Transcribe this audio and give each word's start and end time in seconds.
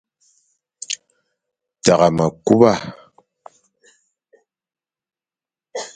Tagha 1.83 2.07
mekuba. 2.17 2.71